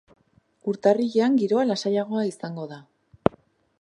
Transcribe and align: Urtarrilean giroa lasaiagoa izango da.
Urtarrilean 0.71 1.37
giroa 1.41 1.67
lasaiagoa 1.73 2.25
izango 2.31 2.67
da. 2.73 2.81